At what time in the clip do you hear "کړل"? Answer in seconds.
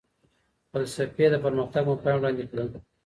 2.51-2.67